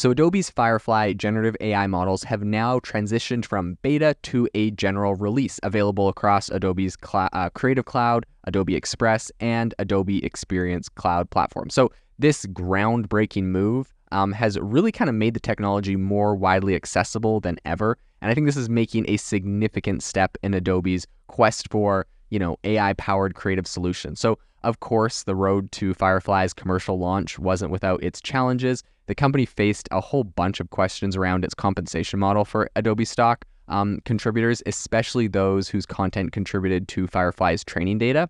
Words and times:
So, 0.00 0.12
Adobe's 0.12 0.48
Firefly 0.48 1.14
generative 1.14 1.56
AI 1.60 1.88
models 1.88 2.22
have 2.22 2.44
now 2.44 2.78
transitioned 2.78 3.44
from 3.44 3.76
beta 3.82 4.16
to 4.22 4.48
a 4.54 4.70
general 4.70 5.16
release 5.16 5.58
available 5.64 6.08
across 6.08 6.48
Adobe's 6.48 6.96
cl- 7.04 7.28
uh, 7.32 7.50
Creative 7.50 7.84
Cloud, 7.84 8.24
Adobe 8.44 8.76
Express, 8.76 9.32
and 9.40 9.74
Adobe 9.80 10.24
Experience 10.24 10.88
Cloud 10.88 11.28
platform. 11.30 11.70
So, 11.70 11.90
this 12.20 12.46
groundbreaking 12.46 13.44
move 13.44 13.92
um, 14.12 14.30
has 14.32 14.58
really 14.60 14.92
kind 14.92 15.10
of 15.10 15.16
made 15.16 15.34
the 15.34 15.40
technology 15.40 15.96
more 15.96 16.36
widely 16.36 16.76
accessible 16.76 17.40
than 17.40 17.58
ever. 17.64 17.98
And 18.22 18.30
I 18.30 18.34
think 18.34 18.46
this 18.46 18.56
is 18.56 18.68
making 18.68 19.04
a 19.06 19.16
significant 19.16 20.04
step 20.04 20.38
in 20.42 20.54
Adobe's 20.54 21.06
quest 21.26 21.68
for, 21.68 22.06
you 22.30 22.38
know, 22.38 22.56
AI 22.64 22.94
powered 22.94 23.34
creative 23.34 23.66
solutions. 23.66 24.20
So, 24.20 24.38
of 24.62 24.80
course, 24.80 25.22
the 25.24 25.34
road 25.34 25.70
to 25.72 25.94
Firefly's 25.94 26.52
commercial 26.52 26.98
launch 26.98 27.38
wasn't 27.38 27.70
without 27.70 28.02
its 28.02 28.20
challenges. 28.20 28.82
The 29.06 29.14
company 29.14 29.46
faced 29.46 29.88
a 29.90 30.00
whole 30.00 30.24
bunch 30.24 30.60
of 30.60 30.70
questions 30.70 31.16
around 31.16 31.44
its 31.44 31.54
compensation 31.54 32.18
model 32.18 32.44
for 32.44 32.70
Adobe 32.76 33.04
stock 33.04 33.44
um, 33.68 34.00
contributors, 34.04 34.62
especially 34.66 35.28
those 35.28 35.68
whose 35.68 35.86
content 35.86 36.32
contributed 36.32 36.88
to 36.88 37.06
Firefly's 37.06 37.64
training 37.64 37.98
data. 37.98 38.28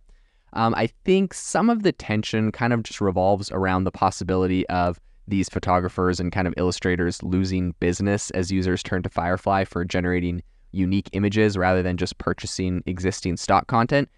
Um, 0.53 0.75
I 0.77 0.89
think 1.05 1.35
some 1.35 1.71
of 1.71 1.83
the 1.83 1.93
tension 1.93 2.53
kind 2.53 2.73
of 2.73 2.83
just 2.83 3.01
revolves 3.01 3.51
around 3.51 3.85
the 3.85 3.91
possibility 3.91 4.69
of 4.69 5.01
these 5.29 5.49
photographers 5.49 6.19
and 6.19 6.33
kind 6.33 6.49
of 6.49 6.55
illustrators 6.57 7.23
losing 7.23 7.75
business 7.81 8.31
as 8.31 8.51
users 8.51 8.83
turn 8.83 9.03
to 9.03 9.09
Firefly 9.09 9.65
for 9.65 9.85
generating 9.85 10.43
unique 10.73 11.09
images 11.13 11.57
rather 11.57 11.83
than 11.83 11.97
just 11.97 12.19
purchasing 12.19 12.83
existing 12.87 13.37
stock 13.37 13.67
content. 13.67 14.09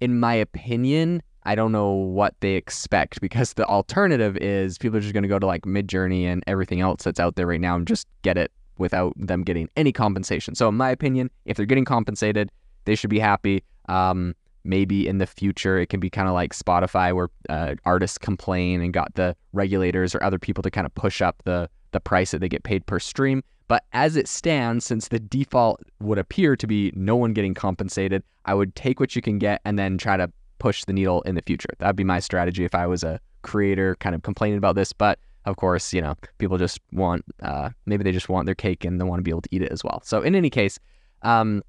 In 0.00 0.18
my 0.18 0.34
opinion, 0.34 1.22
I 1.44 1.54
don't 1.54 1.72
know 1.72 1.90
what 1.90 2.34
they 2.40 2.54
expect 2.54 3.20
because 3.22 3.54
the 3.54 3.66
alternative 3.66 4.36
is 4.36 4.78
people 4.78 4.98
are 4.98 5.00
just 5.00 5.14
going 5.14 5.22
to 5.22 5.28
go 5.28 5.38
to 5.38 5.46
like 5.46 5.62
Midjourney 5.62 6.24
and 6.24 6.44
everything 6.46 6.80
else 6.80 7.04
that's 7.04 7.20
out 7.20 7.36
there 7.36 7.46
right 7.46 7.60
now 7.60 7.76
and 7.76 7.86
just 7.86 8.06
get 8.22 8.36
it 8.36 8.52
without 8.78 9.12
them 9.16 9.42
getting 9.42 9.68
any 9.76 9.92
compensation. 9.92 10.54
So, 10.54 10.68
in 10.68 10.76
my 10.76 10.90
opinion, 10.90 11.30
if 11.46 11.56
they're 11.56 11.66
getting 11.66 11.84
compensated, 11.84 12.50
they 12.84 12.94
should 12.94 13.10
be 13.10 13.18
happy. 13.18 13.64
Um, 13.88 14.34
maybe 14.64 15.08
in 15.08 15.18
the 15.18 15.26
future, 15.26 15.78
it 15.78 15.88
can 15.88 15.98
be 16.00 16.10
kind 16.10 16.28
of 16.28 16.34
like 16.34 16.54
Spotify, 16.54 17.14
where 17.14 17.28
uh, 17.48 17.74
artists 17.84 18.18
complain 18.18 18.80
and 18.80 18.92
got 18.92 19.14
the 19.14 19.34
regulators 19.52 20.14
or 20.14 20.22
other 20.22 20.38
people 20.38 20.62
to 20.62 20.70
kind 20.70 20.86
of 20.86 20.94
push 20.94 21.20
up 21.20 21.42
the 21.44 21.68
the 21.92 22.00
price 22.00 22.30
that 22.30 22.40
they 22.40 22.48
get 22.48 22.62
paid 22.62 22.86
per 22.86 22.98
stream. 22.98 23.42
But 23.68 23.84
as 23.92 24.16
it 24.16 24.28
stands, 24.28 24.84
since 24.86 25.08
the 25.08 25.18
default 25.18 25.82
would 26.00 26.18
appear 26.18 26.56
to 26.56 26.66
be 26.66 26.90
no 26.94 27.16
one 27.16 27.34
getting 27.34 27.54
compensated, 27.54 28.22
I 28.46 28.54
would 28.54 28.74
take 28.74 28.98
what 28.98 29.14
you 29.14 29.20
can 29.20 29.38
get 29.38 29.60
and 29.64 29.78
then 29.78 29.98
try 29.98 30.16
to 30.16 30.32
push 30.58 30.84
the 30.84 30.92
needle 30.92 31.20
in 31.22 31.34
the 31.34 31.42
future. 31.42 31.68
That'd 31.78 31.96
be 31.96 32.04
my 32.04 32.18
strategy 32.18 32.64
if 32.64 32.74
I 32.74 32.86
was 32.86 33.04
a 33.04 33.20
creator 33.42 33.96
kind 33.96 34.14
of 34.14 34.22
complaining 34.22 34.58
about 34.58 34.74
this. 34.74 34.92
But 34.92 35.18
of 35.44 35.56
course, 35.56 35.92
you 35.92 36.00
know, 36.00 36.14
people 36.38 36.58
just 36.58 36.80
want, 36.92 37.24
uh, 37.42 37.70
maybe 37.86 38.04
they 38.04 38.12
just 38.12 38.28
want 38.28 38.46
their 38.46 38.54
cake 38.54 38.84
and 38.84 39.00
they 39.00 39.04
want 39.04 39.20
to 39.20 39.22
be 39.22 39.30
able 39.30 39.42
to 39.42 39.48
eat 39.52 39.62
it 39.62 39.70
as 39.70 39.84
well. 39.84 40.00
So 40.04 40.22
in 40.22 40.34
any 40.34 40.50
case, 40.50 40.78
um, 41.22 41.62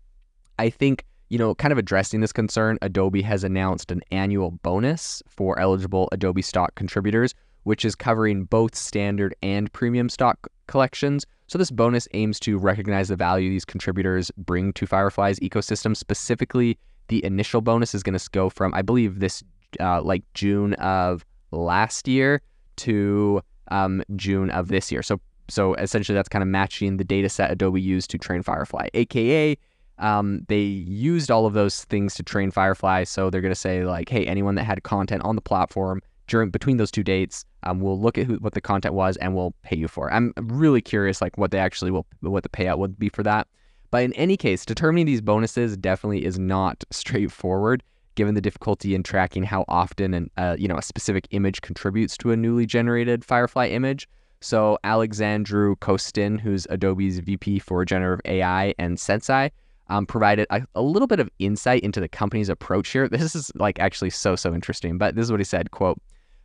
I 0.57 0.69
think, 0.69 1.05
you 1.29 1.37
know, 1.37 1.53
kind 1.53 1.71
of 1.71 1.77
addressing 1.77 2.21
this 2.21 2.33
concern, 2.33 2.79
Adobe 2.81 3.21
has 3.21 3.43
announced 3.43 3.91
an 3.91 4.01
annual 4.11 4.51
bonus 4.51 5.21
for 5.27 5.59
eligible 5.59 6.09
Adobe 6.11 6.41
stock 6.41 6.75
contributors, 6.75 7.35
which 7.63 7.85
is 7.85 7.95
covering 7.95 8.43
both 8.45 8.75
standard 8.75 9.35
and 9.41 9.71
premium 9.73 10.09
stock 10.09 10.47
collections. 10.67 11.25
So 11.47 11.57
this 11.57 11.71
bonus 11.71 12.07
aims 12.13 12.39
to 12.41 12.57
recognize 12.57 13.07
the 13.07 13.15
value 13.15 13.49
these 13.49 13.65
contributors 13.65 14.31
bring 14.37 14.73
to 14.73 14.85
Firefly's 14.85 15.39
ecosystem, 15.39 15.95
specifically 15.95 16.77
the 17.07 17.23
initial 17.25 17.61
bonus 17.61 17.95
is 17.95 18.03
going 18.03 18.17
to 18.17 18.29
go 18.31 18.49
from, 18.49 18.73
I 18.73 18.81
believe, 18.81 19.19
this 19.19 19.43
uh, 19.79 20.01
like 20.01 20.23
June 20.33 20.73
of 20.75 21.25
last 21.51 22.07
year 22.07 22.41
to 22.77 23.41
um, 23.71 24.03
June 24.15 24.51
of 24.51 24.67
this 24.67 24.91
year. 24.91 25.01
So, 25.01 25.19
so 25.47 25.73
essentially, 25.75 26.15
that's 26.15 26.29
kind 26.29 26.43
of 26.43 26.47
matching 26.47 26.97
the 26.97 27.03
data 27.03 27.29
set 27.29 27.49
Adobe 27.49 27.81
used 27.81 28.11
to 28.11 28.19
train 28.19 28.43
Firefly, 28.43 28.89
aka 28.93 29.57
um, 29.99 30.45
they 30.47 30.61
used 30.61 31.29
all 31.29 31.45
of 31.45 31.53
those 31.53 31.83
things 31.85 32.15
to 32.15 32.23
train 32.23 32.51
Firefly. 32.51 33.03
So 33.03 33.29
they're 33.29 33.41
going 33.41 33.53
to 33.53 33.59
say 33.59 33.83
like, 33.83 34.09
hey, 34.09 34.25
anyone 34.25 34.55
that 34.55 34.63
had 34.63 34.81
content 34.83 35.23
on 35.23 35.35
the 35.35 35.41
platform 35.41 36.01
during 36.29 36.49
between 36.49 36.77
those 36.77 36.91
two 36.91 37.03
dates, 37.03 37.43
um, 37.63 37.81
we'll 37.81 37.99
look 37.99 38.17
at 38.17 38.25
who, 38.25 38.35
what 38.35 38.53
the 38.53 38.61
content 38.61 38.93
was 38.93 39.17
and 39.17 39.35
we'll 39.35 39.53
pay 39.63 39.75
you 39.75 39.87
for. 39.87 40.09
It. 40.09 40.13
I'm 40.13 40.33
really 40.37 40.81
curious, 40.81 41.21
like 41.21 41.37
what 41.37 41.51
they 41.51 41.59
actually 41.59 41.91
will, 41.91 42.05
what 42.21 42.43
the 42.43 42.49
payout 42.49 42.77
would 42.77 42.97
be 42.97 43.09
for 43.09 43.23
that. 43.23 43.47
But 43.91 44.03
in 44.03 44.13
any 44.13 44.37
case, 44.37 44.65
determining 44.65 45.07
these 45.07 45.21
bonuses 45.21 45.75
definitely 45.75 46.23
is 46.23 46.37
not 46.39 46.83
straightforward, 46.91 47.83
given 48.15 48.35
the 48.35 48.41
difficulty 48.41 48.95
in 48.95 49.03
tracking 49.03 49.43
how 49.43 49.65
often 49.67 50.13
an, 50.13 50.31
uh, 50.37 50.55
you 50.57 50.67
know 50.67 50.77
a 50.77 50.81
specific 50.81 51.27
image 51.31 51.61
contributes 51.61 52.15
to 52.17 52.31
a 52.31 52.37
newly 52.37 52.65
generated 52.65 53.25
Firefly 53.25 53.67
image. 53.67 54.07
So 54.41 54.77
Alexandru 54.85 55.75
Costin, 55.77 56.39
who's 56.39 56.65
Adobe's 56.69 57.19
VP 57.19 57.59
for 57.59 57.83
generative 57.83 58.21
AI 58.23 58.73
and 58.79 58.97
Sensei, 58.97 59.51
um, 59.89 60.05
provided 60.05 60.47
a, 60.49 60.61
a, 60.75 60.81
little 60.81 61.07
bit 61.07 61.19
of 61.19 61.29
insight 61.39 61.81
into 61.83 61.99
the 61.99 62.07
company's 62.07 62.47
approach 62.47 62.89
here. 62.89 63.09
This 63.11 63.35
is 63.35 63.51
like 63.55 63.79
actually 63.79 64.11
so 64.11 64.35
so 64.35 64.53
interesting. 64.53 64.97
But 64.97 65.15
this 65.15 65.23
is 65.23 65.31
what 65.31 65.39
he 65.39 65.45
said: 65.45 65.71
"quote 65.71 65.99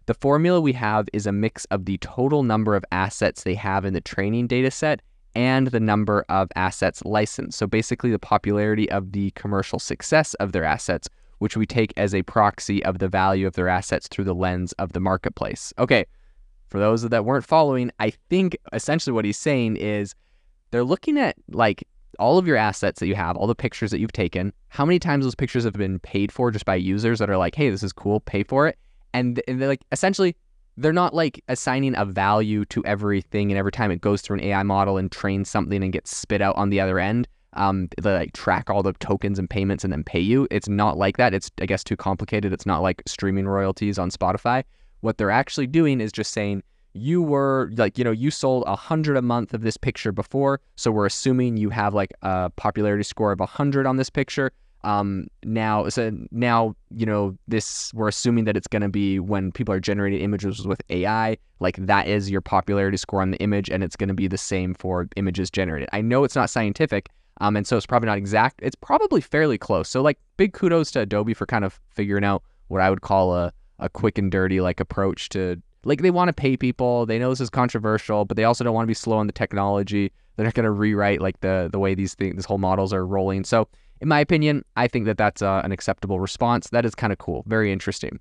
The 0.07 0.15
formula 0.15 0.61
we 0.61 0.75
have 0.75 1.09
is 1.15 1.27
a 1.27 1.33
mix 1.33 1.65
of 1.67 1.87
the 1.87 1.97
total 1.99 2.43
number 2.43 2.77
of 2.77 2.85
assets 2.93 3.43
they 3.43 3.55
have 3.55 3.87
in 3.87 3.95
the 3.95 4.03
training 4.03 4.47
data 4.47 4.71
set 4.71 5.01
and 5.35 5.69
the 5.69 5.81
number 5.81 6.27
of 6.29 6.51
assets 6.57 7.03
licensed. 7.07 7.59
So 7.59 7.67
basically, 7.67 8.11
the 8.11 8.19
popularity 8.19 8.91
of 8.91 9.13
the 9.13 9.31
commercial 9.31 9.79
success 9.79 10.35
of 10.35 10.53
their 10.53 10.65
assets, 10.65 11.09
which 11.39 11.57
we 11.57 11.65
take 11.65 11.95
as 11.97 12.15
a 12.15 12.23
proxy 12.23 12.85
of 12.85 12.99
the 12.99 13.09
value 13.09 13.47
of 13.47 13.55
their 13.55 13.69
assets 13.69 14.07
through 14.07 14.25
the 14.25 14.35
lens 14.35 14.73
of 14.75 14.93
the 14.93 15.01
marketplace. 15.01 15.73
Okay, 15.79 16.05
for 16.69 16.79
those 16.79 17.03
that 17.09 17.25
weren't 17.25 17.47
following, 17.47 17.91
I 17.99 18.11
think 18.11 18.59
essentially 18.73 19.15
what 19.15 19.25
he's 19.25 19.39
saying 19.39 19.77
is 19.77 20.15
they're 20.71 20.85
looking 20.85 21.19
at 21.19 21.37
like 21.49 21.89
all 22.19 22.37
of 22.37 22.47
your 22.47 22.57
assets 22.57 23.01
that 23.01 23.07
you 23.07 23.15
have, 23.15 23.37
all 23.37 23.47
the 23.47 23.55
pictures 23.55 23.91
that 23.91 24.01
you've 24.01 24.13
taken, 24.13 24.53
how 24.69 24.85
many 24.85 24.99
times 24.99 25.25
those 25.25 25.35
pictures 25.35 25.65
have 25.65 25.73
been 25.73 25.99
paid 25.99 26.31
for 26.31 26.51
just 26.51 26.65
by 26.67 26.75
users 26.75 27.19
that 27.19 27.31
are 27.31 27.39
like, 27.39 27.55
hey, 27.55 27.71
this 27.71 27.83
is 27.83 27.93
cool, 27.93 28.21
pay 28.21 28.43
for 28.43 28.69
it. 28.69 28.79
And, 29.15 29.41
they're 29.47 29.69
like, 29.69 29.85
essentially, 29.93 30.37
they're 30.77 30.93
not 30.93 31.15
like 31.15 31.43
assigning 31.49 31.97
a 31.97 32.05
value 32.05 32.65
to 32.67 32.85
everything 32.85 33.51
and 33.51 33.59
every 33.59 33.73
time 33.73 33.91
it 33.91 34.01
goes 34.01 34.21
through 34.21 34.39
an 34.39 34.45
AI 34.45 34.63
model 34.65 34.99
and 34.99 35.11
trains 35.11 35.49
something 35.49 35.83
and 35.83 35.93
gets 35.93 36.15
spit 36.15 36.43
out 36.43 36.57
on 36.57 36.71
the 36.71 36.81
other 36.81 36.99
end. 36.99 37.29
Um, 37.55 37.89
they 38.03 38.13
like 38.13 38.33
track 38.33 38.69
all 38.69 38.83
the 38.83 38.93
tokens 38.95 39.39
and 39.39 39.49
payments 39.49 39.85
and 39.85 39.93
then 39.93 40.03
pay 40.03 40.19
you. 40.19 40.49
It's 40.51 40.69
not 40.69 40.99
like 40.99 41.17
that. 41.17 41.33
It's 41.33 41.51
I 41.61 41.67
guess 41.67 41.85
too 41.85 41.97
complicated. 41.97 42.53
It's 42.53 42.67
not 42.67 42.83
like 42.83 43.03
streaming 43.07 43.47
royalties 43.47 43.99
on 43.99 44.11
Spotify. 44.11 44.65
What 45.01 45.19
they're 45.19 45.31
actually 45.31 45.69
doing 45.69 46.01
is 46.01 46.11
just 46.11 46.33
saying 46.33 46.65
you 46.95 47.23
were 47.23 47.71
like 47.77 47.99
you 47.99 48.05
know 48.05 48.11
you 48.11 48.31
sold 48.31 48.65
a 48.67 48.75
hundred 48.75 49.17
a 49.17 49.23
month 49.23 49.55
of 49.55 49.63
this 49.63 49.77
picture 49.77 50.11
before, 50.11 50.61
so 50.75 50.91
we're 50.91 51.07
assuming 51.07 51.57
you 51.57 51.71
have 51.71 51.95
like 51.95 52.13
a 52.23 52.51
popularity 52.51 53.05
score 53.05 53.31
of 53.31 53.41
a 53.41 53.47
hundred 53.47 53.87
on 53.87 53.97
this 53.97 54.11
picture. 54.11 54.51
Um, 54.85 55.29
now, 55.45 55.89
so 55.89 56.13
now, 56.31 56.77
you 56.95 57.07
know, 57.07 57.37
this, 57.49 57.93
we're 57.95 58.09
assuming 58.09 58.45
that 58.45 58.57
it's 58.57 58.69
going 58.69 58.83
to 58.83 58.89
be 58.89 59.19
when 59.19 59.51
people 59.51 59.75
are 59.75 59.81
generating 59.81 60.21
images 60.21 60.67
with 60.67 60.83
AI, 60.91 61.39
like 61.59 61.77
that 61.79 62.07
is 62.07 62.31
your 62.31 62.43
popularity 62.43 62.99
score 62.99 63.23
on 63.23 63.31
the 63.31 63.39
image, 63.39 63.71
and 63.71 63.83
it's 63.83 63.97
going 63.97 64.09
to 64.09 64.15
be 64.15 64.29
the 64.29 64.39
same 64.39 64.75
for 64.75 65.09
images 65.17 65.51
generated. 65.51 65.89
I 65.93 66.03
know 66.03 66.23
it's 66.23 66.37
not 66.37 66.51
scientific, 66.51 67.09
um, 67.41 67.57
and 67.57 67.67
so 67.67 67.79
it's 67.79 67.87
probably 67.87 68.09
not 68.09 68.19
exact. 68.19 68.61
It's 68.63 68.77
probably 68.77 69.23
fairly 69.23 69.57
close. 69.57 69.89
So, 69.89 70.03
like, 70.03 70.19
big 70.37 70.53
kudos 70.53 70.91
to 70.93 71.01
Adobe 71.01 71.33
for 71.33 71.47
kind 71.47 71.65
of 71.65 71.81
figuring 71.89 72.25
out 72.25 72.43
what 72.69 72.83
I 72.83 72.91
would 72.91 73.01
call 73.01 73.35
a, 73.35 73.53
a 73.79 73.89
quick 73.89 74.19
and 74.19 74.31
dirty, 74.31 74.61
like, 74.61 74.81
approach 74.81 75.31
to, 75.31 75.61
like, 75.85 76.03
they 76.03 76.11
want 76.11 76.29
to 76.29 76.35
pay 76.35 76.59
people. 76.59 77.07
They 77.07 77.19
know 77.19 77.31
this 77.31 77.41
is 77.41 77.51
controversial, 77.51 78.27
but 78.27 78.37
they 78.37 78.45
also 78.45 78.65
don't 78.65 78.75
want 78.75 78.85
to 78.85 78.89
be 78.89 78.95
slow 78.95 79.17
on 79.17 79.27
the 79.27 79.33
technology. 79.33 80.13
They're 80.37 80.45
not 80.45 80.55
going 80.55 80.65
to 80.65 80.71
rewrite, 80.71 81.23
like, 81.23 81.41
the, 81.41 81.71
the 81.73 81.79
way 81.79 81.95
these 81.95 82.15
things, 82.15 82.37
this 82.37 82.45
whole 82.45 82.59
models 82.59 82.93
are 82.93 83.07
rolling. 83.07 83.45
So, 83.45 83.67
in 84.05 84.09
my 84.09 84.21
opinion, 84.21 84.63
I 84.77 84.87
think 84.87 85.07
that 85.07 85.17
that's 85.17 85.41
uh, 85.41 85.63
an 85.65 85.73
acceptable 85.73 86.21
response. 86.21 86.69
That 86.69 86.85
is 86.85 86.95
kind 86.95 87.11
of 87.11 87.19
cool, 87.19 87.43
very 87.47 87.73
interesting. 87.73 88.21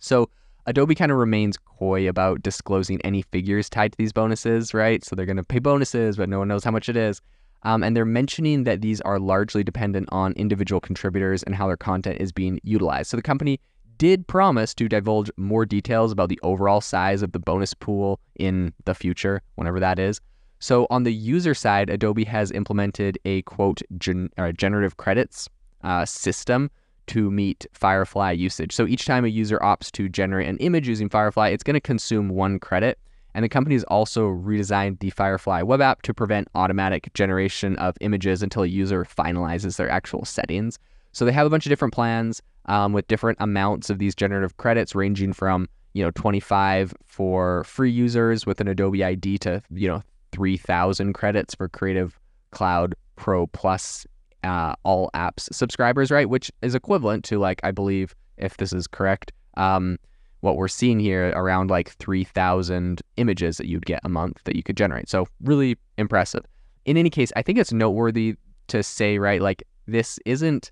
So, 0.00 0.28
Adobe 0.66 0.96
kind 0.96 1.12
of 1.12 1.18
remains 1.18 1.56
coy 1.56 2.08
about 2.08 2.42
disclosing 2.42 3.00
any 3.02 3.22
figures 3.22 3.70
tied 3.70 3.92
to 3.92 3.98
these 3.98 4.12
bonuses, 4.12 4.74
right? 4.74 5.04
So, 5.04 5.14
they're 5.14 5.26
going 5.26 5.36
to 5.36 5.44
pay 5.44 5.60
bonuses, 5.60 6.16
but 6.16 6.28
no 6.28 6.40
one 6.40 6.48
knows 6.48 6.64
how 6.64 6.72
much 6.72 6.88
it 6.88 6.96
is. 6.96 7.22
Um, 7.62 7.84
and 7.84 7.96
they're 7.96 8.04
mentioning 8.04 8.64
that 8.64 8.80
these 8.80 9.00
are 9.02 9.20
largely 9.20 9.62
dependent 9.62 10.08
on 10.10 10.32
individual 10.32 10.80
contributors 10.80 11.44
and 11.44 11.54
how 11.54 11.68
their 11.68 11.76
content 11.76 12.20
is 12.20 12.32
being 12.32 12.58
utilized. 12.64 13.10
So, 13.10 13.16
the 13.16 13.22
company 13.22 13.60
did 13.98 14.26
promise 14.26 14.74
to 14.74 14.88
divulge 14.88 15.30
more 15.36 15.64
details 15.64 16.10
about 16.10 16.28
the 16.28 16.40
overall 16.42 16.80
size 16.80 17.22
of 17.22 17.30
the 17.30 17.38
bonus 17.38 17.72
pool 17.72 18.18
in 18.34 18.72
the 18.84 18.96
future, 18.96 19.42
whenever 19.54 19.78
that 19.78 20.00
is. 20.00 20.20
So 20.60 20.86
on 20.90 21.04
the 21.04 21.12
user 21.12 21.54
side, 21.54 21.88
Adobe 21.88 22.24
has 22.24 22.52
implemented 22.52 23.18
a 23.24 23.42
quote 23.42 23.80
gen- 23.98 24.30
uh, 24.36 24.52
generative 24.52 24.98
credits 24.98 25.48
uh, 25.82 26.04
system 26.04 26.70
to 27.06 27.30
meet 27.30 27.66
Firefly 27.72 28.32
usage. 28.32 28.72
So 28.72 28.86
each 28.86 29.06
time 29.06 29.24
a 29.24 29.28
user 29.28 29.58
opts 29.58 29.90
to 29.92 30.08
generate 30.08 30.48
an 30.48 30.58
image 30.58 30.86
using 30.86 31.08
Firefly, 31.08 31.48
it's 31.48 31.64
going 31.64 31.74
to 31.74 31.80
consume 31.80 32.28
one 32.28 32.58
credit. 32.58 32.98
And 33.34 33.44
the 33.44 33.48
company 33.48 33.74
has 33.74 33.84
also 33.84 34.28
redesigned 34.28 35.00
the 35.00 35.10
Firefly 35.10 35.62
web 35.62 35.80
app 35.80 36.02
to 36.02 36.12
prevent 36.12 36.48
automatic 36.54 37.12
generation 37.14 37.76
of 37.76 37.96
images 38.00 38.42
until 38.42 38.62
a 38.62 38.66
user 38.66 39.04
finalizes 39.04 39.76
their 39.76 39.88
actual 39.88 40.24
settings. 40.24 40.78
So 41.12 41.24
they 41.24 41.32
have 41.32 41.46
a 41.46 41.50
bunch 41.50 41.64
of 41.64 41.70
different 41.70 41.94
plans 41.94 42.42
um, 42.66 42.92
with 42.92 43.08
different 43.08 43.38
amounts 43.40 43.88
of 43.88 43.98
these 43.98 44.14
generative 44.14 44.56
credits, 44.58 44.94
ranging 44.94 45.32
from 45.32 45.68
you 45.92 46.04
know, 46.04 46.10
25 46.12 46.94
for 47.06 47.64
free 47.64 47.90
users 47.90 48.46
with 48.46 48.60
an 48.60 48.68
Adobe 48.68 49.02
ID 49.02 49.38
to, 49.38 49.62
you 49.70 49.88
know, 49.88 50.02
3,000 50.32 51.12
credits 51.12 51.54
for 51.54 51.68
Creative 51.68 52.18
Cloud 52.50 52.94
Pro 53.16 53.46
Plus 53.48 54.06
uh, 54.44 54.74
all 54.84 55.10
apps 55.14 55.52
subscribers, 55.52 56.10
right? 56.10 56.28
Which 56.28 56.50
is 56.62 56.74
equivalent 56.74 57.24
to 57.26 57.38
like, 57.38 57.60
I 57.62 57.70
believe, 57.70 58.14
if 58.36 58.56
this 58.56 58.72
is 58.72 58.86
correct, 58.86 59.32
um, 59.56 59.98
what 60.40 60.56
we're 60.56 60.68
seeing 60.68 60.98
here 60.98 61.30
around 61.36 61.70
like 61.70 61.90
3,000 61.90 63.02
images 63.16 63.58
that 63.58 63.66
you'd 63.66 63.84
get 63.84 64.00
a 64.04 64.08
month 64.08 64.42
that 64.44 64.56
you 64.56 64.62
could 64.62 64.76
generate. 64.76 65.08
So 65.08 65.26
really 65.42 65.76
impressive. 65.98 66.44
In 66.86 66.96
any 66.96 67.10
case, 67.10 67.30
I 67.36 67.42
think 67.42 67.58
it's 67.58 67.72
noteworthy 67.72 68.36
to 68.68 68.82
say, 68.82 69.18
right, 69.18 69.42
like 69.42 69.62
this 69.86 70.18
isn't 70.24 70.70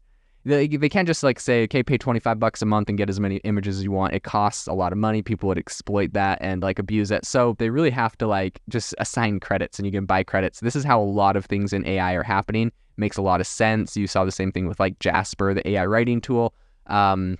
they, 0.48 0.66
they 0.66 0.88
can't 0.88 1.06
just 1.06 1.22
like 1.22 1.38
say, 1.38 1.64
okay, 1.64 1.82
pay 1.82 1.98
25 1.98 2.38
bucks 2.38 2.62
a 2.62 2.66
month 2.66 2.88
and 2.88 2.96
get 2.96 3.10
as 3.10 3.20
many 3.20 3.36
images 3.38 3.78
as 3.78 3.84
you 3.84 3.92
want. 3.92 4.14
It 4.14 4.22
costs 4.22 4.66
a 4.66 4.72
lot 4.72 4.92
of 4.92 4.98
money. 4.98 5.22
People 5.22 5.48
would 5.48 5.58
exploit 5.58 6.12
that 6.14 6.38
and 6.40 6.62
like 6.62 6.78
abuse 6.78 7.10
it. 7.10 7.24
So 7.24 7.54
they 7.58 7.70
really 7.70 7.90
have 7.90 8.16
to 8.18 8.26
like 8.26 8.60
just 8.68 8.94
assign 8.98 9.40
credits 9.40 9.78
and 9.78 9.86
you 9.86 9.92
can 9.92 10.06
buy 10.06 10.22
credits. 10.24 10.60
This 10.60 10.74
is 10.74 10.84
how 10.84 11.00
a 11.00 11.04
lot 11.04 11.36
of 11.36 11.44
things 11.44 11.72
in 11.72 11.86
AI 11.86 12.14
are 12.14 12.22
happening. 12.22 12.72
Makes 12.96 13.16
a 13.16 13.22
lot 13.22 13.40
of 13.40 13.46
sense. 13.46 13.96
You 13.96 14.06
saw 14.06 14.24
the 14.24 14.32
same 14.32 14.50
thing 14.50 14.66
with 14.66 14.80
like 14.80 14.98
Jasper, 14.98 15.54
the 15.54 15.68
AI 15.68 15.84
writing 15.86 16.20
tool. 16.20 16.54
Um, 16.86 17.38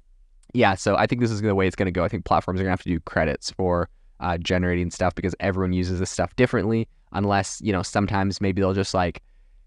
yeah, 0.53 0.75
so 0.75 0.97
I 0.97 1.07
think 1.07 1.21
this 1.21 1.31
is 1.31 1.41
the 1.41 1.55
way 1.55 1.67
it's 1.67 1.77
going 1.77 1.87
to 1.87 1.93
go. 1.93 2.05
I 2.05 2.09
think 2.09 2.25
platforms 2.25 2.61
are 2.61 2.65
going 2.65 2.69
to 2.69 2.73
have 2.73 2.83
to 2.83 2.91
do 2.91 3.01
credits 3.01 3.51
for 3.51 3.89
uh, 4.21 4.39
generating 4.39 4.91
stuff 4.91 5.15
because 5.15 5.35
everyone 5.41 5.73
uses 5.73 5.99
this 5.99 6.11
stuff 6.11 6.35
differently. 6.37 6.89
Unless, 7.13 7.63
you 7.63 7.73
know, 7.73 7.83
sometimes 7.83 8.41
maybe 8.41 8.61
they'll 8.61 8.75
just 8.75 8.93
like 8.93 9.23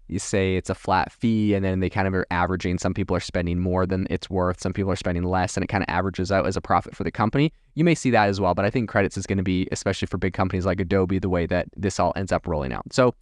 you 0.08 0.18
say 0.18 0.56
it's 0.56 0.70
a 0.70 0.74
flat 0.74 1.10
fee 1.10 1.54
and 1.54 1.64
then 1.64 1.80
they 1.80 1.90
kind 1.90 2.06
of 2.06 2.14
are 2.14 2.26
averaging 2.30 2.78
some 2.78 2.94
people 2.94 3.16
are 3.16 3.20
spending 3.20 3.58
more 3.58 3.86
than 3.86 4.06
it's 4.10 4.28
worth 4.28 4.60
some 4.60 4.72
people 4.72 4.90
are 4.90 4.96
spending 4.96 5.24
less 5.24 5.56
and 5.56 5.64
it 5.64 5.68
kind 5.68 5.82
of 5.82 5.88
averages 5.88 6.30
out 6.30 6.46
as 6.46 6.56
a 6.56 6.60
profit 6.60 6.94
for 6.94 7.04
the 7.04 7.10
company 7.10 7.52
you 7.74 7.84
may 7.84 7.94
see 7.94 8.10
that 8.10 8.28
as 8.28 8.40
well 8.40 8.54
but 8.54 8.64
i 8.64 8.70
think 8.70 8.88
credits 8.88 9.16
is 9.16 9.26
going 9.26 9.38
to 9.38 9.42
be 9.44 9.68
especially 9.72 10.06
for 10.06 10.18
big 10.18 10.32
companies 10.32 10.66
like 10.66 10.80
adobe 10.80 11.18
the 11.18 11.28
way 11.28 11.46
that 11.46 11.68
this 11.76 11.98
all 11.98 12.12
ends 12.16 12.32
up 12.32 12.46
rolling 12.46 12.72
out 12.72 12.84
so 12.92 13.14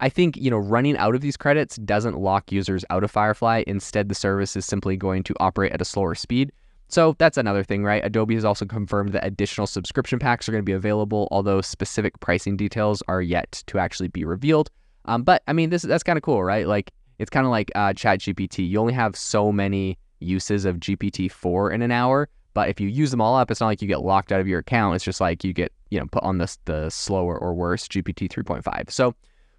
i 0.00 0.08
think 0.08 0.36
you 0.36 0.50
know 0.50 0.58
running 0.58 0.96
out 0.96 1.14
of 1.14 1.20
these 1.20 1.36
credits 1.36 1.76
doesn't 1.76 2.18
lock 2.18 2.50
users 2.50 2.84
out 2.90 3.04
of 3.04 3.10
firefly 3.10 3.62
instead 3.66 4.08
the 4.08 4.14
service 4.14 4.56
is 4.56 4.66
simply 4.66 4.96
going 4.96 5.22
to 5.22 5.34
operate 5.40 5.72
at 5.72 5.80
a 5.80 5.84
slower 5.84 6.14
speed 6.14 6.52
so 6.92 7.16
that's 7.16 7.38
another 7.38 7.64
thing, 7.64 7.84
right? 7.84 8.04
Adobe 8.04 8.34
has 8.34 8.44
also 8.44 8.66
confirmed 8.66 9.14
that 9.14 9.24
additional 9.24 9.66
subscription 9.66 10.18
packs 10.18 10.46
are 10.46 10.52
going 10.52 10.60
to 10.60 10.66
be 10.66 10.72
available, 10.72 11.26
although 11.30 11.62
specific 11.62 12.20
pricing 12.20 12.54
details 12.54 13.02
are 13.08 13.22
yet 13.22 13.62
to 13.68 13.78
actually 13.78 14.08
be 14.08 14.26
revealed. 14.26 14.70
Um, 15.06 15.22
but 15.22 15.42
I 15.48 15.52
mean, 15.52 15.70
this 15.70 15.82
that's 15.82 16.02
kind 16.02 16.16
of 16.16 16.22
cool, 16.22 16.42
right? 16.42 16.66
Like 16.66 16.92
it's 17.18 17.30
kind 17.30 17.46
of 17.46 17.50
like 17.50 17.70
uh, 17.74 17.92
Chat 17.92 18.20
GPT. 18.20 18.68
You 18.68 18.78
only 18.78 18.92
have 18.92 19.16
so 19.16 19.52
many 19.52 19.98
uses 20.20 20.64
of 20.64 20.76
GPT 20.76 21.30
four 21.30 21.70
in 21.70 21.82
an 21.82 21.90
hour, 21.90 22.28
but 22.54 22.68
if 22.68 22.80
you 22.80 22.88
use 22.88 23.10
them 23.10 23.20
all 23.20 23.36
up, 23.36 23.50
it's 23.50 23.60
not 23.60 23.66
like 23.66 23.82
you 23.82 23.88
get 23.88 24.02
locked 24.02 24.32
out 24.32 24.40
of 24.40 24.48
your 24.48 24.60
account. 24.60 24.96
It's 24.96 25.04
just 25.04 25.20
like 25.20 25.44
you 25.44 25.52
get 25.52 25.72
you 25.90 25.98
know 25.98 26.06
put 26.10 26.22
on 26.22 26.38
the 26.38 26.56
the 26.64 26.90
slower 26.90 27.38
or 27.38 27.54
worse 27.54 27.88
GPT 27.88 28.30
three 28.30 28.44
point 28.44 28.64
five. 28.64 28.86
So. 28.88 29.14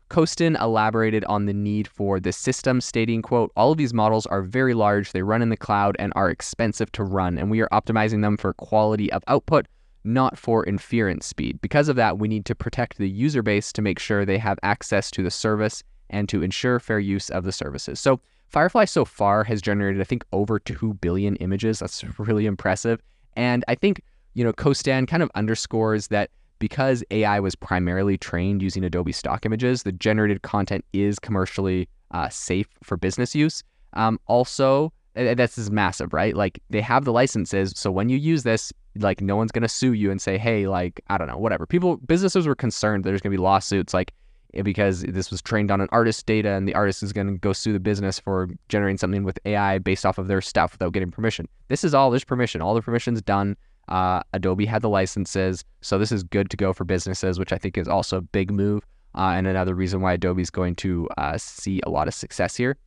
Costin 0.10 0.56
elaborated 0.58 1.26
on 1.26 1.48
the 1.48 1.54
need 1.54 1.88
for 1.88 2.20
the 2.20 2.32
system, 2.32 2.82
stating, 2.82 3.24
quote, 3.24 3.52
all 3.56 3.72
of 3.72 3.80
these 3.80 3.96
models 3.96 4.28
are 4.28 4.44
very 4.44 4.76
large, 4.76 5.12
they 5.12 5.24
run 5.24 5.42
in 5.42 5.50
the 5.50 5.58
cloud 5.58 5.96
and 5.98 6.14
are 6.16 6.30
expensive 6.30 6.92
to 6.92 7.04
run, 7.04 7.40
and 7.40 7.50
we 7.50 7.62
are 7.62 7.70
optimizing 7.70 8.22
them 8.22 8.38
for 8.38 8.54
quality 8.54 9.12
of 9.12 9.24
output, 9.28 9.66
not 10.04 10.38
for 10.38 10.66
inference 10.66 11.26
speed. 11.26 11.62
Because 11.62 11.90
of 11.90 11.96
that, 11.96 12.20
we 12.20 12.28
need 12.28 12.46
to 12.46 12.56
protect 12.56 12.98
the 12.98 13.10
user 13.10 13.42
base 13.42 13.72
to 13.74 13.82
make 13.82 14.00
sure 14.00 14.26
they 14.26 14.38
have 14.38 14.60
access 14.64 15.10
to 15.12 15.24
the 15.24 15.32
service 15.32 15.84
and 16.10 16.28
to 16.30 16.44
ensure 16.44 16.80
fair 16.80 17.00
use 17.00 17.30
of 17.30 17.44
the 17.44 17.52
services. 17.52 18.00
So 18.00 18.20
Firefly 18.54 18.86
so 18.86 19.04
far 19.04 19.44
has 19.46 19.64
generated, 19.64 20.00
I 20.00 20.04
think, 20.04 20.24
over 20.32 20.60
2 20.60 20.94
billion 21.02 21.36
images. 21.38 21.80
That's 21.80 22.04
really 22.20 22.46
impressive. 22.46 23.02
And 23.36 23.66
I 23.68 23.74
think, 23.74 24.04
you 24.36 24.44
know, 24.44 24.54
Costin 24.54 25.08
kind 25.08 25.24
of 25.24 25.32
underscores 25.34 26.10
that 26.10 26.30
because 26.60 27.04
AI 27.10 27.40
was 27.40 27.56
primarily 27.56 28.16
trained 28.16 28.62
using 28.62 28.84
Adobe 28.84 29.12
stock 29.12 29.44
images, 29.48 29.82
the 29.82 29.92
generated 29.92 30.44
content 30.44 30.86
is 30.94 31.18
commercially 31.18 31.90
uh, 32.12 32.30
safe 32.30 32.68
for 32.84 32.96
business 32.96 33.34
use. 33.34 33.64
Um, 33.94 34.20
also, 34.28 34.94
that's 35.16 35.58
is 35.58 35.72
massive, 35.72 36.14
right? 36.14 36.36
Like 36.36 36.62
they 36.70 36.82
have 36.82 37.06
the 37.06 37.14
licenses, 37.14 37.74
so 37.76 37.92
when 37.92 38.10
you 38.10 38.18
use 38.18 38.44
this, 38.44 38.74
like 38.96 39.22
no 39.22 39.36
one's 39.36 39.52
gonna 39.52 39.70
sue 39.70 39.94
you 39.94 40.12
and 40.12 40.22
say, 40.22 40.38
hey, 40.38 40.68
like 40.68 41.02
I 41.10 41.18
don't 41.18 41.28
know, 41.28 41.38
whatever. 41.38 41.66
People, 41.66 41.98
businesses 41.98 42.48
were 42.48 42.56
concerned 42.56 43.04
there's 43.04 43.22
gonna 43.22 43.32
be 43.32 43.38
lawsuits, 43.38 43.94
like 43.94 44.14
eh, 44.54 44.62
because 44.62 45.02
this 45.02 45.30
was 45.30 45.42
trained 45.42 45.72
on 45.72 45.82
an 45.82 45.90
artist's 45.92 46.24
data, 46.24 46.50
and 46.50 46.68
the 46.68 46.76
artist 46.76 47.04
is 47.04 47.14
gonna 47.14 47.38
go 47.38 47.54
sue 47.54 47.74
the 47.74 47.80
business 47.80 48.20
for 48.20 48.50
generating 48.70 48.98
something 48.98 49.24
with 49.24 49.40
AI 49.46 49.78
based 49.78 50.06
off 50.06 50.18
of 50.18 50.28
their 50.28 50.42
stuff 50.42 50.74
without 50.74 50.94
getting 50.94 51.12
permission. 51.12 51.48
This 51.68 51.84
is 51.84 51.94
all 51.94 52.10
there's 52.10 52.24
permission, 52.24 52.62
all 52.62 52.74
the 52.74 52.82
permission's 52.82 53.22
done. 53.22 53.56
Uh, 53.90 54.22
Adobe 54.32 54.66
had 54.66 54.82
the 54.82 54.90
licenses, 54.90 55.64
so 55.82 56.00
this 56.00 56.12
is 56.12 56.24
good 56.24 56.50
to 56.50 56.58
go 56.58 56.72
for 56.72 56.86
businesses, 56.86 57.38
which 57.38 57.52
I 57.52 57.58
think 57.58 57.78
is 57.78 57.88
also 57.88 58.18
a 58.18 58.22
big 58.22 58.50
move, 58.50 58.84
uh, 59.14 59.34
and 59.36 59.46
another 59.46 59.76
reason 59.76 60.00
why 60.02 60.14
Adobe 60.14 60.42
is 60.42 60.50
going 60.50 60.76
to 60.76 61.10
uh, 61.18 61.38
see 61.38 61.82
a 61.86 61.90
lot 61.90 62.08
of 62.08 62.14
success 62.14 62.56
here. 62.56 62.78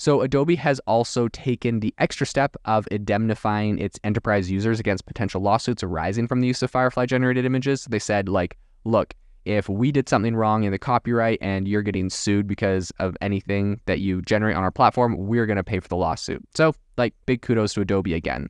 So 0.00 0.22
Adobe 0.22 0.54
has 0.54 0.80
also 0.86 1.28
taken 1.28 1.80
the 1.80 1.92
extra 1.98 2.26
step 2.26 2.56
of 2.64 2.88
indemnifying 2.90 3.78
its 3.78 4.00
enterprise 4.02 4.50
users 4.50 4.80
against 4.80 5.04
potential 5.04 5.42
lawsuits 5.42 5.82
arising 5.82 6.26
from 6.26 6.40
the 6.40 6.46
use 6.46 6.62
of 6.62 6.70
Firefly 6.70 7.04
generated 7.04 7.44
images. 7.44 7.84
They 7.84 7.98
said 7.98 8.26
like, 8.26 8.56
look, 8.84 9.12
if 9.44 9.68
we 9.68 9.92
did 9.92 10.08
something 10.08 10.34
wrong 10.34 10.64
in 10.64 10.72
the 10.72 10.78
copyright 10.78 11.36
and 11.42 11.68
you're 11.68 11.82
getting 11.82 12.08
sued 12.08 12.46
because 12.46 12.90
of 12.98 13.14
anything 13.20 13.78
that 13.84 14.00
you 14.00 14.22
generate 14.22 14.56
on 14.56 14.62
our 14.62 14.70
platform, 14.70 15.18
we're 15.18 15.44
going 15.44 15.58
to 15.58 15.62
pay 15.62 15.80
for 15.80 15.88
the 15.88 15.96
lawsuit. 15.96 16.42
So, 16.54 16.74
like 16.96 17.12
big 17.26 17.42
kudos 17.42 17.74
to 17.74 17.82
Adobe 17.82 18.14
again. 18.14 18.48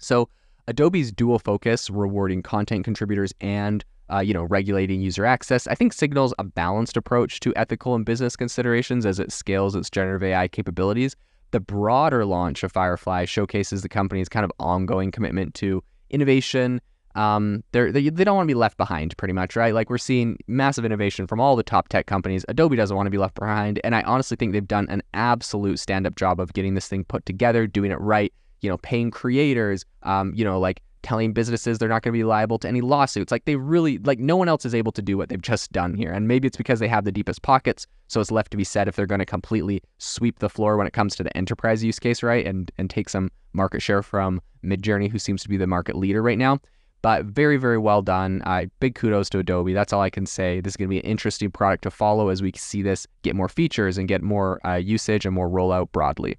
So, 0.00 0.28
Adobe's 0.68 1.10
dual 1.10 1.38
focus 1.38 1.88
rewarding 1.88 2.42
content 2.42 2.84
contributors 2.84 3.32
and 3.40 3.82
uh, 4.12 4.20
you 4.20 4.34
know, 4.34 4.44
regulating 4.44 5.00
user 5.00 5.24
access, 5.24 5.66
I 5.66 5.74
think 5.74 5.92
signals 5.92 6.34
a 6.38 6.44
balanced 6.44 6.96
approach 6.96 7.40
to 7.40 7.54
ethical 7.56 7.94
and 7.94 8.04
business 8.04 8.36
considerations 8.36 9.06
as 9.06 9.18
it 9.18 9.32
scales 9.32 9.74
its 9.74 9.90
generative 9.90 10.22
AI 10.22 10.48
capabilities. 10.48 11.16
The 11.52 11.60
broader 11.60 12.24
launch 12.24 12.62
of 12.62 12.72
Firefly 12.72 13.26
showcases 13.26 13.82
the 13.82 13.88
company's 13.88 14.28
kind 14.28 14.44
of 14.44 14.52
ongoing 14.58 15.10
commitment 15.10 15.54
to 15.54 15.82
innovation. 16.10 16.80
Um, 17.14 17.62
they're, 17.70 17.92
they 17.92 18.08
they 18.08 18.24
don't 18.24 18.34
want 18.34 18.46
to 18.46 18.52
be 18.52 18.58
left 18.58 18.76
behind, 18.76 19.16
pretty 19.16 19.34
much, 19.34 19.54
right? 19.54 19.72
Like 19.72 19.88
we're 19.88 19.98
seeing 19.98 20.36
massive 20.48 20.84
innovation 20.84 21.28
from 21.28 21.40
all 21.40 21.54
the 21.54 21.62
top 21.62 21.88
tech 21.88 22.06
companies. 22.06 22.44
Adobe 22.48 22.76
doesn't 22.76 22.96
want 22.96 23.06
to 23.06 23.10
be 23.10 23.18
left 23.18 23.36
behind, 23.36 23.80
and 23.84 23.94
I 23.94 24.02
honestly 24.02 24.36
think 24.36 24.52
they've 24.52 24.66
done 24.66 24.88
an 24.90 25.00
absolute 25.14 25.78
stand-up 25.78 26.16
job 26.16 26.40
of 26.40 26.52
getting 26.54 26.74
this 26.74 26.88
thing 26.88 27.04
put 27.04 27.24
together, 27.24 27.68
doing 27.68 27.92
it 27.92 28.00
right. 28.00 28.32
You 28.62 28.70
know, 28.70 28.78
paying 28.78 29.12
creators, 29.12 29.84
um, 30.02 30.32
you 30.34 30.44
know, 30.44 30.58
like 30.58 30.82
telling 31.04 31.32
businesses 31.32 31.78
they're 31.78 31.88
not 31.88 32.02
going 32.02 32.12
to 32.12 32.18
be 32.18 32.24
liable 32.24 32.58
to 32.58 32.68
any 32.68 32.80
lawsuits. 32.80 33.30
Like 33.30 33.44
they 33.44 33.56
really, 33.56 33.98
like 33.98 34.18
no 34.18 34.36
one 34.36 34.48
else 34.48 34.64
is 34.64 34.74
able 34.74 34.90
to 34.92 35.02
do 35.02 35.16
what 35.16 35.28
they've 35.28 35.40
just 35.40 35.70
done 35.70 35.94
here. 35.94 36.10
And 36.10 36.26
maybe 36.26 36.48
it's 36.48 36.56
because 36.56 36.80
they 36.80 36.88
have 36.88 37.04
the 37.04 37.12
deepest 37.12 37.42
pockets. 37.42 37.86
So 38.08 38.20
it's 38.20 38.30
left 38.30 38.50
to 38.50 38.56
be 38.56 38.64
said 38.64 38.88
if 38.88 38.96
they're 38.96 39.06
going 39.06 39.20
to 39.20 39.26
completely 39.26 39.82
sweep 39.98 40.40
the 40.40 40.48
floor 40.48 40.76
when 40.76 40.86
it 40.86 40.92
comes 40.92 41.14
to 41.16 41.22
the 41.22 41.36
enterprise 41.36 41.84
use 41.84 41.98
case, 41.98 42.22
right? 42.22 42.44
And 42.44 42.72
and 42.78 42.90
take 42.90 43.08
some 43.08 43.30
market 43.52 43.80
share 43.80 44.02
from 44.02 44.40
Midjourney, 44.64 45.10
who 45.10 45.18
seems 45.18 45.42
to 45.42 45.48
be 45.48 45.56
the 45.56 45.66
market 45.66 45.96
leader 45.96 46.22
right 46.22 46.38
now. 46.38 46.58
But 47.02 47.26
very, 47.26 47.58
very 47.58 47.76
well 47.76 48.00
done. 48.00 48.40
Uh, 48.46 48.64
big 48.80 48.94
kudos 48.94 49.28
to 49.30 49.38
Adobe. 49.38 49.74
That's 49.74 49.92
all 49.92 50.00
I 50.00 50.08
can 50.08 50.24
say. 50.24 50.60
This 50.60 50.72
is 50.72 50.76
going 50.78 50.88
to 50.88 50.90
be 50.90 51.00
an 51.00 51.04
interesting 51.04 51.50
product 51.50 51.82
to 51.82 51.90
follow 51.90 52.30
as 52.30 52.40
we 52.40 52.50
see 52.56 52.80
this 52.80 53.06
get 53.20 53.36
more 53.36 53.50
features 53.50 53.98
and 53.98 54.08
get 54.08 54.22
more 54.22 54.58
uh, 54.66 54.76
usage 54.76 55.26
and 55.26 55.34
more 55.34 55.50
rollout 55.50 55.92
broadly. 55.92 56.38